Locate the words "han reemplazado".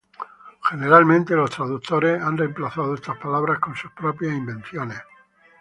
2.23-2.95